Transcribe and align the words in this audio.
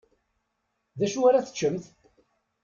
Dacu 0.99 1.21
ara 1.29 1.45
teččemt? 1.45 1.83